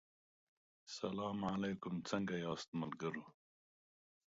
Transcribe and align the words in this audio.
سلا 0.95 1.27
علیکم 1.53 1.95
څنګه 2.09 2.35
یاست 2.45 2.69
ملګرو 2.81 3.25